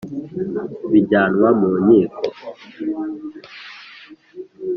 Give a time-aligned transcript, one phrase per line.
[0.91, 2.21] bijyanwa mu nkiko.